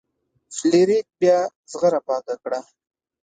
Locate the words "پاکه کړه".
2.07-2.59